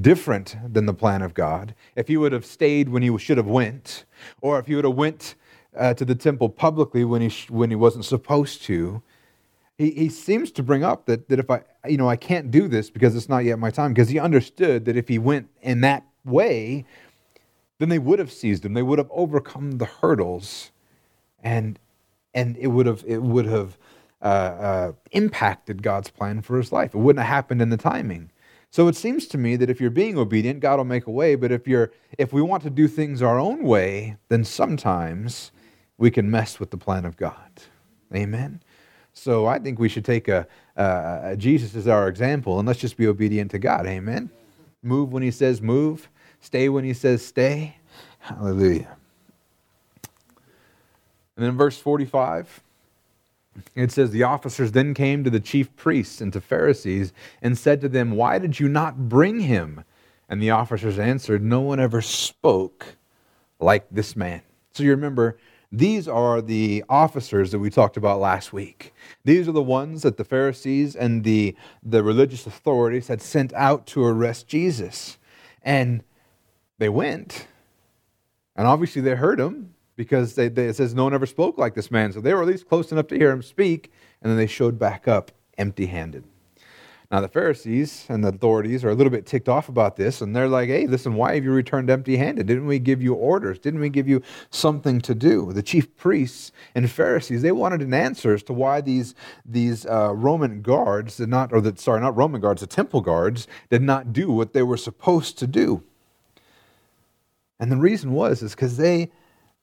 [0.00, 3.46] different than the plan of God, if he would have stayed when he should have
[3.46, 4.04] went,
[4.40, 5.34] or if he would have went
[5.76, 9.02] uh, to the temple publicly when he, sh- when he wasn't supposed to,
[9.76, 12.68] he, he seems to bring up that, that if I, you know, I can't do
[12.68, 15.80] this because it's not yet my time, because he understood that if he went in
[15.82, 16.86] that way,
[17.82, 18.74] then they would have seized him.
[18.74, 20.70] They would have overcome the hurdles,
[21.42, 21.80] and
[22.32, 23.76] and it would have it would have
[24.22, 26.94] uh, uh, impacted God's plan for his life.
[26.94, 28.30] It wouldn't have happened in the timing.
[28.70, 31.34] So it seems to me that if you're being obedient, God will make a way.
[31.34, 35.50] But if you're if we want to do things our own way, then sometimes
[35.98, 37.50] we can mess with the plan of God.
[38.14, 38.62] Amen.
[39.12, 42.96] So I think we should take a, a Jesus as our example, and let's just
[42.96, 43.86] be obedient to God.
[43.86, 44.30] Amen.
[44.84, 46.08] Move when He says move
[46.42, 47.76] Stay when he says stay.
[48.18, 48.96] Hallelujah.
[51.36, 52.62] And then verse 45,
[53.74, 57.80] it says, The officers then came to the chief priests and to Pharisees and said
[57.80, 59.84] to them, Why did you not bring him?
[60.28, 62.96] And the officers answered, No one ever spoke
[63.60, 64.42] like this man.
[64.72, 65.38] So you remember,
[65.70, 68.92] these are the officers that we talked about last week.
[69.24, 73.86] These are the ones that the Pharisees and the, the religious authorities had sent out
[73.88, 75.18] to arrest Jesus.
[75.62, 76.02] And
[76.78, 77.46] they went,
[78.56, 81.74] and obviously they heard him because they, they, it says no one ever spoke like
[81.74, 82.12] this man.
[82.12, 84.78] So they were at least close enough to hear him speak, and then they showed
[84.78, 86.24] back up empty handed.
[87.12, 90.34] Now, the Pharisees and the authorities are a little bit ticked off about this, and
[90.34, 92.46] they're like, hey, listen, why have you returned empty handed?
[92.46, 93.58] Didn't we give you orders?
[93.58, 95.52] Didn't we give you something to do?
[95.52, 100.14] The chief priests and Pharisees, they wanted an answer as to why these, these uh,
[100.14, 104.14] Roman guards did not, or the, sorry, not Roman guards, the temple guards did not
[104.14, 105.82] do what they were supposed to do.
[107.62, 109.12] And the reason was is because they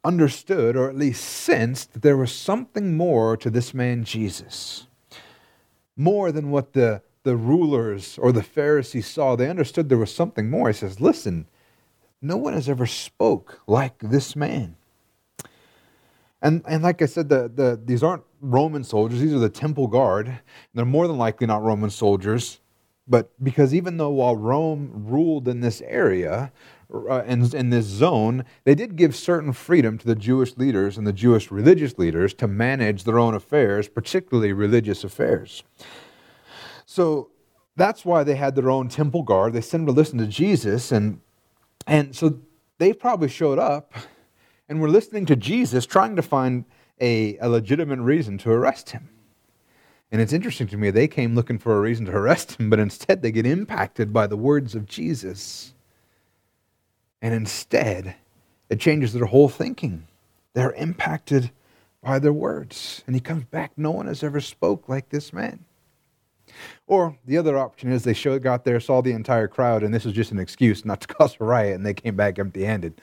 [0.05, 4.87] understood, or at least sensed, that there was something more to this man Jesus.
[5.97, 9.35] More than what the, the rulers or the Pharisees saw.
[9.35, 10.69] They understood there was something more.
[10.69, 11.45] He says, Listen,
[12.21, 14.77] no one has ever spoke like this man.
[16.41, 19.87] And, and like I said, the, the, these aren't Roman soldiers, these are the temple
[19.87, 20.39] guard.
[20.73, 22.61] They're more than likely not Roman soldiers.
[23.09, 26.53] But because even though while Rome ruled in this area,
[26.93, 31.05] uh, in, in this zone, they did give certain freedom to the Jewish leaders and
[31.05, 35.63] the Jewish religious leaders to manage their own affairs, particularly religious affairs.
[36.85, 37.29] So
[37.75, 39.53] that's why they had their own temple guard.
[39.53, 40.91] They sent them to listen to Jesus.
[40.91, 41.21] And,
[41.85, 42.39] and so
[42.79, 43.93] they probably showed up
[44.67, 46.65] and were listening to Jesus, trying to find
[46.99, 49.09] a, a legitimate reason to arrest him.
[50.11, 52.79] And it's interesting to me, they came looking for a reason to arrest him, but
[52.79, 55.75] instead they get impacted by the words of Jesus.
[57.21, 58.15] And instead,
[58.69, 60.07] it changes their whole thinking.
[60.53, 61.51] They're impacted
[62.01, 63.03] by their words.
[63.05, 65.65] And he comes back, no one has ever spoke like this man.
[66.87, 70.05] Or the other option is they showed, got there, saw the entire crowd, and this
[70.05, 72.99] was just an excuse not to cause a riot, and they came back empty handed.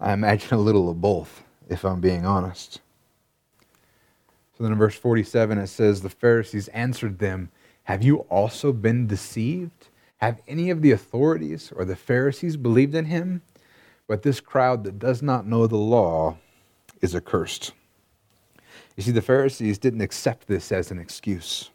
[0.00, 2.80] I imagine a little of both, if I'm being honest.
[4.56, 7.50] So then in verse 47, it says, The Pharisees answered them,
[7.84, 9.81] Have you also been deceived?
[10.22, 13.42] Have any of the authorities or the Pharisees believed in him?
[14.06, 16.36] But this crowd that does not know the law
[17.00, 17.72] is accursed.
[18.96, 21.70] You see, the Pharisees didn't accept this as an excuse.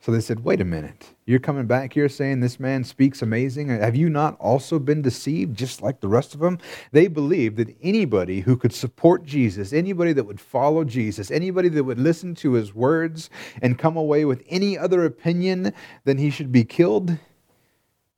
[0.00, 1.14] So they said, Wait a minute.
[1.26, 3.68] You're coming back here saying this man speaks amazing?
[3.68, 6.58] Have you not also been deceived just like the rest of them?
[6.90, 11.84] They believed that anybody who could support Jesus, anybody that would follow Jesus, anybody that
[11.84, 13.30] would listen to his words
[13.62, 15.72] and come away with any other opinion
[16.02, 17.16] than he should be killed,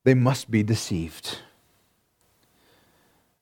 [0.04, 1.38] they must be deceived.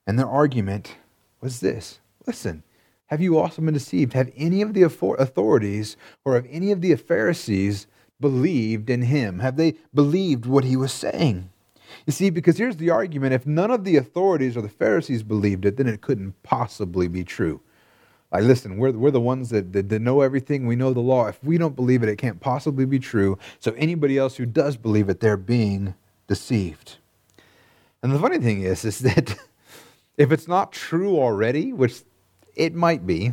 [0.07, 0.97] And their argument
[1.40, 2.62] was this listen,
[3.07, 4.12] have you also been deceived?
[4.12, 7.87] Have any of the authorities or have any of the Pharisees
[8.21, 9.38] believed in him?
[9.38, 11.51] Have they believed what he was saying?
[12.07, 15.64] You see, because here's the argument if none of the authorities or the Pharisees believed
[15.64, 17.61] it, then it couldn't possibly be true.
[18.31, 20.66] Like, listen, we're, we're the ones that, that, that know everything.
[20.66, 21.29] We know the law.
[21.29, 23.38] If we don't believe it, it can't possibly be true.
[23.59, 25.94] So, anybody else who does believe it, they're being
[26.29, 26.99] deceived.
[28.03, 29.37] And the funny thing is, is that
[30.17, 32.03] if it's not true already, which
[32.55, 33.33] it might be,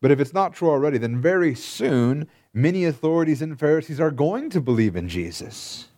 [0.00, 4.50] but if it's not true already, then very soon many authorities and Pharisees are going
[4.50, 5.88] to believe in Jesus.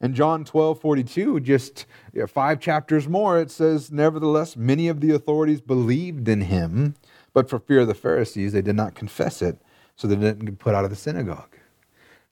[0.00, 1.84] In John 12, 42, just
[2.28, 6.94] five chapters more, it says, Nevertheless, many of the authorities believed in him,
[7.34, 9.58] but for fear of the Pharisees, they did not confess it,
[9.96, 11.56] so they didn't get put out of the synagogue.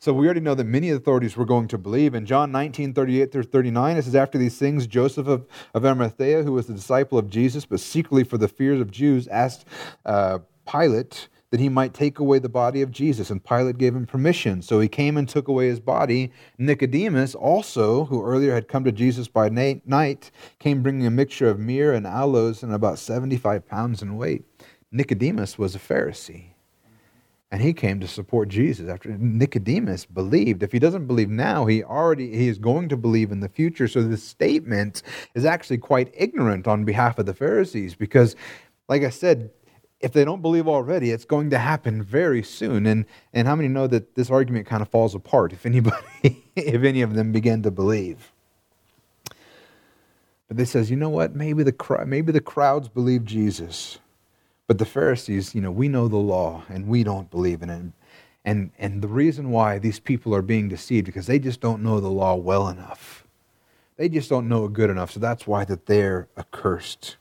[0.01, 2.15] So we already know that many authorities were going to believe.
[2.15, 6.45] In John 19, 38 through 39, it says, After these things, Joseph of, of Arimathea,
[6.45, 9.65] who was the disciple of Jesus, but secretly for the fears of Jews, asked
[10.07, 10.39] uh,
[10.71, 13.31] Pilate, that he might take away the body of Jesus.
[13.31, 14.63] And Pilate gave him permission.
[14.63, 16.31] So he came and took away his body.
[16.59, 21.59] Nicodemus, also, who earlier had come to Jesus by night, came bringing a mixture of
[21.59, 24.45] myrrh and aloes and about 75 pounds in weight.
[24.93, 26.51] Nicodemus was a Pharisee.
[27.51, 30.63] And he came to support Jesus after Nicodemus believed.
[30.63, 33.89] If he doesn't believe now, he already he is going to believe in the future.
[33.89, 35.03] So this statement
[35.35, 38.37] is actually quite ignorant on behalf of the Pharisees because
[38.89, 39.51] like I said,
[40.01, 42.87] if they don't believe already, it's going to happen very soon.
[42.87, 46.83] And, and how many know that this argument kind of falls apart if anybody, if
[46.83, 48.33] any of them begin to believe?
[50.47, 51.35] But they says, you know what?
[51.35, 53.99] Maybe the, maybe the crowds believe Jesus.
[54.69, 57.83] But the Pharisees, you know, we know the law and we don't believe in it.
[58.45, 61.99] And, and the reason why these people are being deceived because they just don't know
[62.01, 63.27] the law well enough.
[63.97, 65.11] They just don't know it good enough.
[65.11, 67.17] So that's why that they're accursed.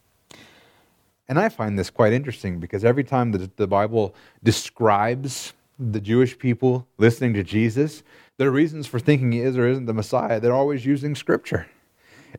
[1.29, 6.37] And I find this quite interesting because every time that the Bible describes the Jewish
[6.37, 8.03] people listening to Jesus,
[8.37, 11.67] their reasons for thinking he is or isn't the Messiah, they're always using Scripture.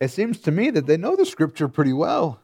[0.01, 2.41] It seems to me that they know the Scripture pretty well.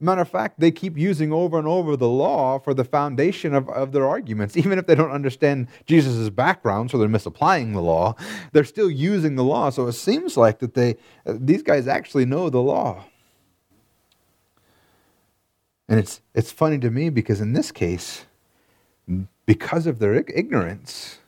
[0.00, 3.68] Matter of fact, they keep using over and over the law for the foundation of,
[3.68, 4.56] of their arguments.
[4.56, 8.14] Even if they don't understand Jesus' background, so they're misapplying the law,
[8.52, 9.70] they're still using the law.
[9.70, 13.04] So it seems like that they, uh, these guys actually know the law.
[15.88, 18.26] And it's, it's funny to me because in this case,
[19.46, 21.18] because of their ignorance,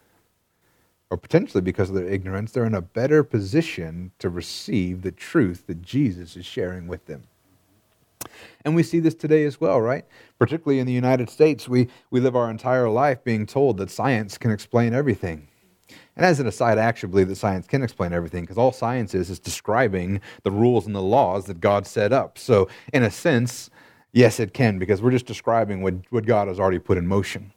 [1.10, 5.66] or potentially because of their ignorance, they're in a better position to receive the truth
[5.66, 7.24] that Jesus is sharing with them.
[8.64, 10.04] And we see this today as well, right?
[10.38, 14.38] Particularly in the United States, we, we live our entire life being told that science
[14.38, 15.48] can explain everything.
[16.16, 19.14] And as an aside, I actually believe that science can explain everything because all science
[19.14, 22.38] is is describing the rules and the laws that God set up.
[22.38, 23.70] So, in a sense,
[24.12, 27.52] Yes, it can, because we're just describing what, what God has already put in motion.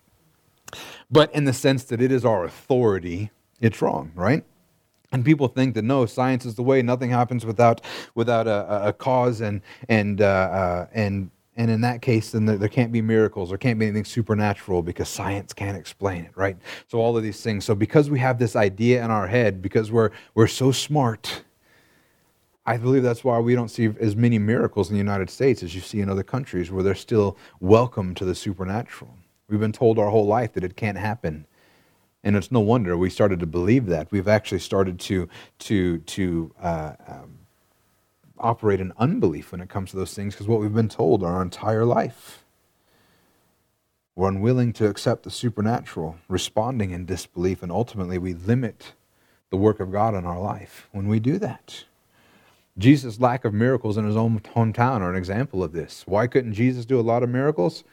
[1.09, 4.43] But in the sense that it is our authority, it's wrong, right?
[5.13, 6.81] And people think that no, science is the way.
[6.81, 7.81] Nothing happens without
[8.15, 12.57] without a, a cause, and and uh, uh, and and in that case, then there,
[12.57, 13.49] there, can't be miracles.
[13.49, 16.57] There can't be anything supernatural because science can't explain it, right?
[16.87, 17.63] So all of these things.
[17.63, 21.43] So because we have this idea in our head, because we're we're so smart,
[22.65, 25.75] I believe that's why we don't see as many miracles in the United States as
[25.75, 29.15] you see in other countries where they're still welcome to the supernatural.
[29.47, 31.45] We've been told our whole life that it can't happen.
[32.23, 34.11] And it's no wonder we started to believe that.
[34.11, 35.27] We've actually started to,
[35.59, 37.39] to, to uh, um,
[38.37, 41.41] operate in unbelief when it comes to those things because what we've been told our
[41.41, 42.45] entire life.
[44.15, 48.93] We're unwilling to accept the supernatural, responding in disbelief, and ultimately we limit
[49.49, 51.85] the work of God in our life when we do that.
[52.77, 56.03] Jesus' lack of miracles in his own hometown are an example of this.
[56.05, 57.83] Why couldn't Jesus do a lot of miracles?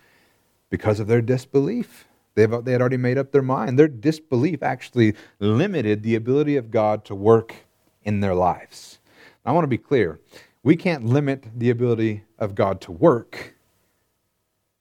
[0.68, 2.06] Because of their disbelief.
[2.40, 3.78] They've, they had already made up their mind.
[3.78, 7.54] Their disbelief actually limited the ability of God to work
[8.02, 8.98] in their lives.
[9.44, 10.20] I want to be clear.
[10.62, 13.54] We can't limit the ability of God to work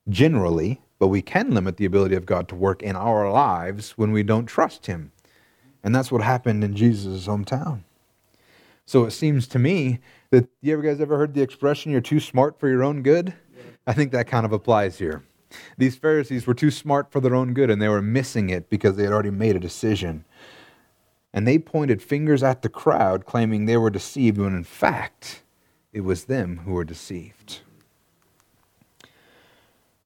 [0.07, 4.13] generally, but we can limit the ability of God to work in our lives when
[4.13, 5.11] we don't trust Him.
[5.83, 7.81] And that's what happened in Jesus' hometown.
[8.85, 9.99] So it seems to me
[10.31, 13.33] that you ever guys ever heard the expression you're too smart for your own good?
[13.85, 15.23] I think that kind of applies here.
[15.77, 18.95] These Pharisees were too smart for their own good and they were missing it because
[18.95, 20.25] they had already made a decision.
[21.33, 25.43] And they pointed fingers at the crowd, claiming they were deceived, when in fact,
[25.93, 27.59] it was them who were deceived.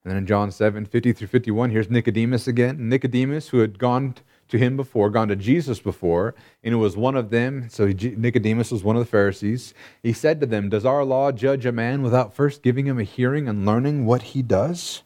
[0.03, 2.89] And then in John 7 50 through 51, here's Nicodemus again.
[2.89, 4.15] Nicodemus, who had gone
[4.49, 7.69] to him before, gone to Jesus before, and it was one of them.
[7.69, 9.73] So Nicodemus was one of the Pharisees.
[10.01, 13.03] He said to them, Does our law judge a man without first giving him a
[13.03, 15.03] hearing and learning what he does?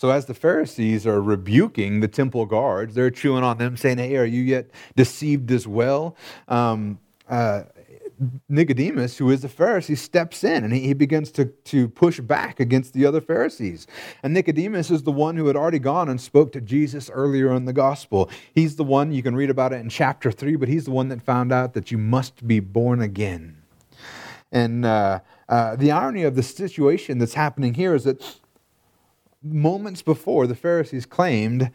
[0.00, 4.16] So, as the Pharisees are rebuking the temple guards, they're chewing on them, saying, Hey,
[4.16, 6.16] are you yet deceived as well?
[6.48, 7.64] Um, uh,
[8.48, 12.94] Nicodemus, who is a Pharisee, steps in and he, begins to, to push back against
[12.94, 13.86] the other Pharisees.
[14.22, 17.66] And Nicodemus is the one who had already gone and spoke to Jesus earlier in
[17.66, 18.30] the gospel.
[18.54, 21.08] He's the one, you can read about it in chapter 3, but he's the one
[21.08, 23.58] that found out that you must be born again.
[24.50, 28.40] And uh, uh, the irony of the situation that's happening here is that
[29.42, 31.70] moments before, the Pharisees claimed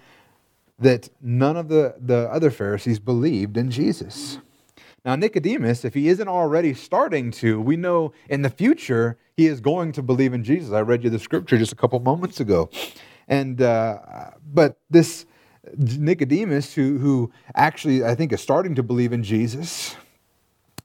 [0.80, 4.40] that none of the, the other Pharisees believed in Jesus.
[5.06, 9.62] Now, Nicodemus, if he isn't already starting to, we know in the future he is
[9.62, 10.74] going to believe in Jesus.
[10.74, 12.70] I read you the scripture just a couple moments ago.
[13.28, 14.00] And, uh,
[14.52, 15.26] but this
[15.78, 19.96] Nicodemus, who, who actually, I think, is starting to believe in Jesus,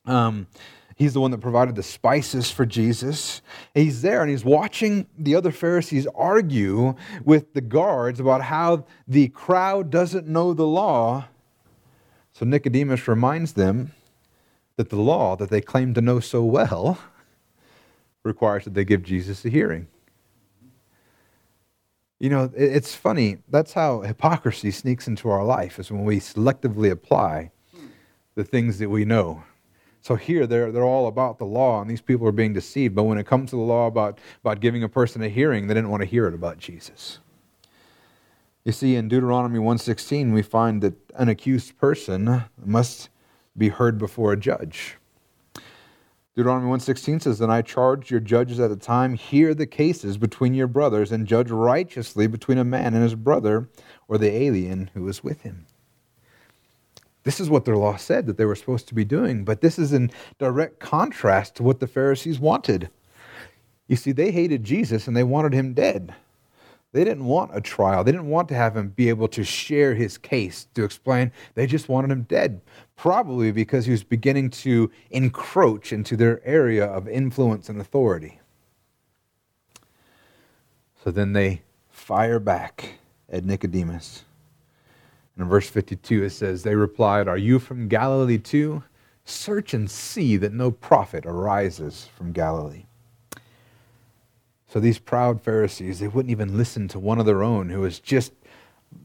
[0.07, 0.47] um,
[1.01, 3.41] he's the one that provided the spices for Jesus.
[3.73, 9.29] He's there and he's watching the other Pharisees argue with the guards about how the
[9.29, 11.25] crowd doesn't know the law.
[12.35, 13.93] So Nicodemus reminds them
[14.77, 16.99] that the law that they claim to know so well
[18.23, 19.87] requires that they give Jesus a hearing.
[22.19, 23.39] You know, it's funny.
[23.49, 27.53] That's how hypocrisy sneaks into our life, is when we selectively apply
[28.35, 29.45] the things that we know.
[30.01, 32.95] So here, they're, they're all about the law, and these people are being deceived.
[32.95, 35.75] But when it comes to the law about, about giving a person a hearing, they
[35.75, 37.19] didn't want to hear it about Jesus.
[38.65, 43.11] You see, in Deuteronomy 1.16, we find that an accused person must
[43.57, 44.97] be heard before a judge.
[46.37, 50.55] Deuteronomy 1:16 says, "And I charge your judges at the time, hear the cases between
[50.55, 53.69] your brothers and judge righteously between a man and his brother
[54.07, 55.67] or the alien who is with him."
[57.23, 59.79] This is what their law said that they were supposed to be doing, but this
[59.79, 62.89] is in direct contrast to what the Pharisees wanted.
[63.89, 66.15] You see, they hated Jesus and they wanted him dead.
[66.93, 68.03] They didn't want a trial.
[68.03, 71.31] They didn't want to have him be able to share his case, to explain.
[71.55, 72.61] They just wanted him dead,
[72.97, 78.41] probably because he was beginning to encroach into their area of influence and authority.
[81.05, 82.95] So then they fire back
[83.29, 84.25] at Nicodemus.
[85.41, 88.83] In verse 52, it says, They replied, Are you from Galilee too?
[89.25, 92.85] Search and see that no prophet arises from Galilee.
[94.69, 98.01] So these proud Pharisees, they wouldn't even listen to one of their own who was
[98.01, 98.33] just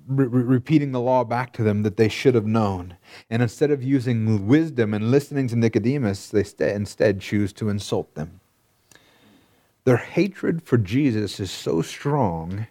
[0.07, 2.97] re- repeating the law back to them that they should have known.
[3.29, 8.13] And instead of using wisdom and listening to Nicodemus, they st- instead choose to insult
[8.15, 8.41] them.
[9.85, 12.67] Their hatred for Jesus is so strong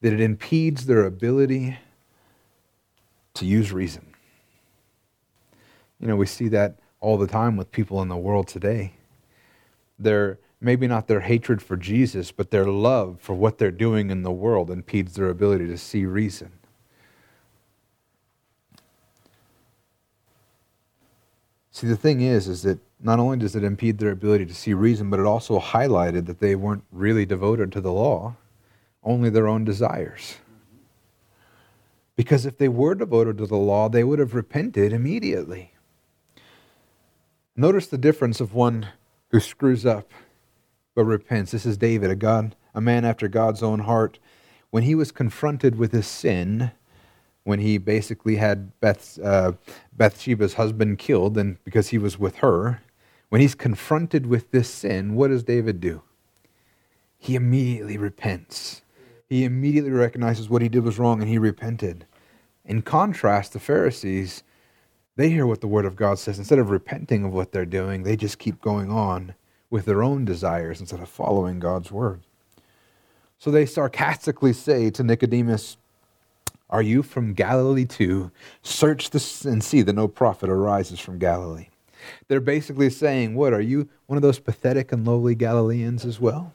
[0.00, 1.78] that it impedes their ability
[3.34, 4.06] to use reason.
[6.00, 8.92] You know, we see that all the time with people in the world today.
[9.98, 14.22] They're maybe not their hatred for Jesus, but their love for what they're doing in
[14.22, 16.52] the world impedes their ability to see reason.
[21.70, 24.72] See, the thing is, is that not only does it impede their ability to see
[24.72, 28.36] reason, but it also highlighted that they weren't really devoted to the law,
[29.02, 30.36] only their own desires.
[32.16, 35.72] Because if they were devoted to the law, they would have repented immediately.
[37.56, 38.88] Notice the difference of one
[39.30, 40.10] who screws up
[40.94, 41.50] but repents.
[41.50, 44.18] This is David, a, God, a man after God's own heart.
[44.70, 46.70] When he was confronted with his sin,
[47.42, 49.52] when he basically had Beth's, uh,
[49.92, 52.82] Bathsheba's husband killed, and because he was with her,
[53.28, 56.02] when he's confronted with this sin, what does David do?
[57.18, 58.82] He immediately repents.
[59.34, 62.06] He immediately recognizes what he did was wrong and he repented.
[62.64, 64.44] In contrast, the Pharisees,
[65.16, 66.38] they hear what the Word of God says.
[66.38, 69.34] Instead of repenting of what they're doing, they just keep going on
[69.70, 72.20] with their own desires instead of following God's Word.
[73.40, 75.78] So they sarcastically say to Nicodemus,
[76.70, 78.30] Are you from Galilee too?
[78.62, 81.70] Search this and see that no prophet arises from Galilee.
[82.28, 86.52] They're basically saying, What, are you one of those pathetic and lowly Galileans as well?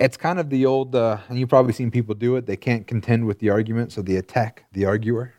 [0.00, 2.86] It's kind of the old, uh, and you've probably seen people do it, they can't
[2.86, 5.34] contend with the argument, so they attack the arguer.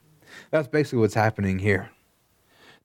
[0.51, 1.89] That's basically what's happening here.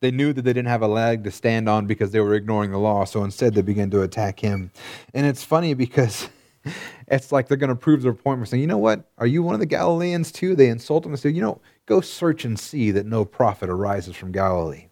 [0.00, 2.70] They knew that they didn't have a leg to stand on because they were ignoring
[2.70, 4.70] the law, so instead they began to attack him.
[5.12, 6.30] And it's funny because
[7.08, 9.04] it's like they're going to prove their point by saying, you know what?
[9.18, 10.56] Are you one of the Galileans too?
[10.56, 14.16] They insult him and say, you know, go search and see that no prophet arises
[14.16, 14.86] from Galilee.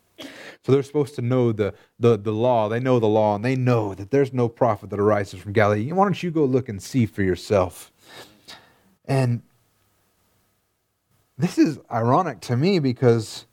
[0.64, 2.70] So they're supposed to know the, the, the law.
[2.70, 5.92] They know the law, and they know that there's no prophet that arises from Galilee.
[5.92, 7.92] Why don't you go look and see for yourself?
[9.04, 9.42] And
[11.36, 13.44] this is ironic to me because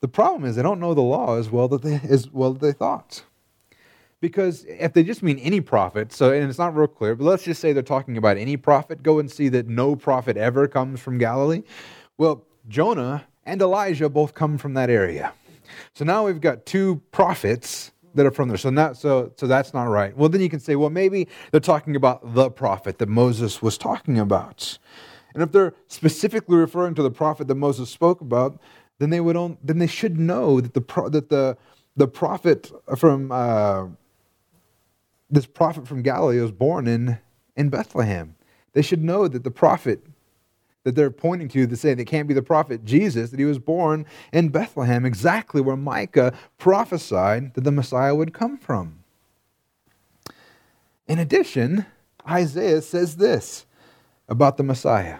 [0.00, 2.72] the problem is they don't know the law as well that they, as well they
[2.72, 3.22] thought.
[4.20, 7.44] Because if they just mean any prophet, so and it's not real clear, but let's
[7.44, 10.98] just say they're talking about any prophet, go and see that no prophet ever comes
[10.98, 11.62] from Galilee.
[12.18, 15.32] Well, Jonah and Elijah both come from that area.
[15.94, 18.56] So now we've got two prophets that are from there.
[18.56, 20.16] So not so so that's not right.
[20.16, 23.78] Well, then you can say, well, maybe they're talking about the prophet that Moses was
[23.78, 24.78] talking about.
[25.34, 28.58] And if they're specifically referring to the prophet that Moses spoke about,
[28.98, 31.56] then they would then they should know that the pro, that the
[31.94, 33.86] the prophet from uh,
[35.30, 37.18] this prophet from Galilee was born in
[37.56, 38.34] in Bethlehem.
[38.72, 40.06] They should know that the prophet
[40.86, 43.58] that they're pointing to to say they can't be the prophet Jesus, that he was
[43.58, 49.02] born in Bethlehem, exactly where Micah prophesied that the Messiah would come from.
[51.08, 51.86] In addition,
[52.30, 53.66] Isaiah says this
[54.28, 55.18] about the Messiah.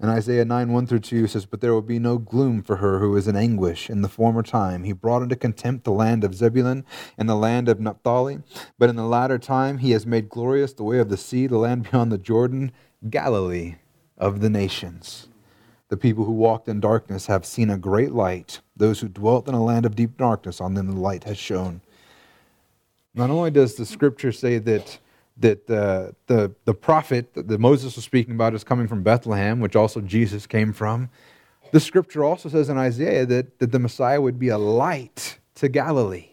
[0.00, 3.00] And Isaiah 9, 1 through 2 says, But there will be no gloom for her
[3.00, 4.84] who is in anguish in the former time.
[4.84, 6.86] He brought into contempt the land of Zebulun
[7.18, 8.38] and the land of Naphtali.
[8.78, 11.58] But in the latter time he has made glorious the way of the sea, the
[11.58, 12.72] land beyond the Jordan,
[13.10, 13.76] Galilee
[14.18, 15.28] of the nations.
[15.88, 18.60] The people who walked in darkness have seen a great light.
[18.76, 21.80] Those who dwelt in a land of deep darkness, on them the light has shone.
[23.14, 24.98] Not only does the scripture say that
[25.40, 29.76] that uh, the, the prophet that Moses was speaking about is coming from Bethlehem, which
[29.76, 31.10] also Jesus came from.
[31.70, 35.68] The scripture also says in Isaiah that, that the Messiah would be a light to
[35.68, 36.30] Galilee.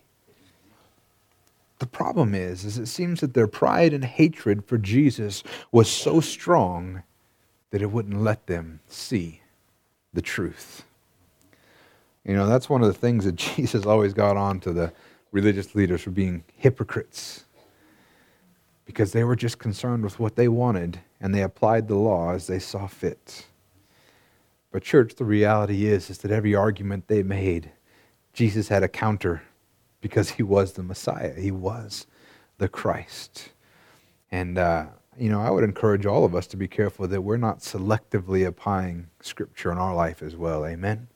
[1.79, 6.19] The problem is, is it seems that their pride and hatred for Jesus was so
[6.21, 7.03] strong
[7.76, 9.41] that it wouldn't let them see
[10.13, 10.86] the truth.
[12.23, 14.93] You know, that's one of the things that Jesus always got on to the
[15.34, 17.43] religious leaders for being hypocrites
[18.86, 22.47] because they were just concerned with what they wanted and they applied the law as
[22.47, 23.45] they saw fit.
[24.71, 27.71] But, church, the reality is, is that every argument they made,
[28.32, 29.41] Jesus had a counter
[29.99, 32.07] because he was the Messiah, he was
[32.57, 33.49] the Christ.
[34.32, 34.86] And, uh,
[35.18, 38.45] you know, I would encourage all of us to be careful that we're not selectively
[38.45, 40.66] applying Scripture in our life as well.
[40.66, 41.07] Amen.